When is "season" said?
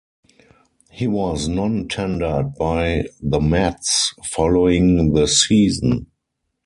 5.27-6.07